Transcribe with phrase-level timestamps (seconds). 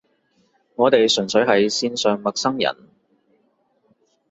[0.73, 2.75] 我哋純粹係線上陌生人